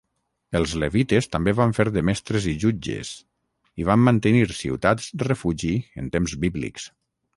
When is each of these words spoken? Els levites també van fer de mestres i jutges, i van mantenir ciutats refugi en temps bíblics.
Els 0.59 0.71
levites 0.83 1.27
també 1.35 1.53
van 1.59 1.75
fer 1.79 1.85
de 1.97 2.03
mestres 2.09 2.47
i 2.51 2.55
jutges, 2.63 3.11
i 3.83 3.87
van 3.91 4.01
mantenir 4.09 4.43
ciutats 4.63 5.11
refugi 5.29 5.71
en 6.03 6.11
temps 6.17 6.35
bíblics. 6.47 6.89